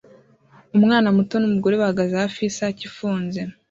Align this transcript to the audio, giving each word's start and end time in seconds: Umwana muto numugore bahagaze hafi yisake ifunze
Umwana 0.77 1.07
muto 1.17 1.35
numugore 1.37 1.75
bahagaze 1.81 2.13
hafi 2.23 2.39
yisake 2.45 2.81
ifunze 2.89 3.39